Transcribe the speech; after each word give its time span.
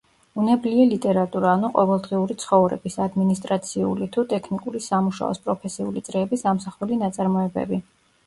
უნებლიე 0.41 0.85
ლიტერატურა, 0.91 1.49
ანუ 1.57 1.67
ყოველდღიური 1.75 2.37
ცხოვრების, 2.43 2.95
ადმინისტრაციული 3.05 4.07
თუ 4.15 4.25
ტექნიკური 4.33 4.81
სამუშაოს, 4.87 5.41
პროფესიული 5.49 6.03
წრეების 6.09 6.45
ამსახველი 6.53 6.99
ნაწარმოებები. 7.03 7.81